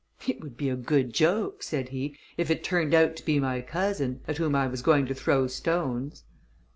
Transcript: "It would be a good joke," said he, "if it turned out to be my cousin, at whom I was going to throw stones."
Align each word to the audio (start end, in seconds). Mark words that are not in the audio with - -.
"It 0.27 0.41
would 0.41 0.57
be 0.57 0.67
a 0.69 0.75
good 0.75 1.13
joke," 1.13 1.61
said 1.61 1.89
he, 1.89 2.17
"if 2.35 2.49
it 2.49 2.63
turned 2.63 2.95
out 2.95 3.15
to 3.17 3.23
be 3.23 3.39
my 3.39 3.61
cousin, 3.61 4.21
at 4.27 4.37
whom 4.37 4.55
I 4.55 4.65
was 4.65 4.81
going 4.81 5.05
to 5.05 5.13
throw 5.13 5.45
stones." 5.45 6.23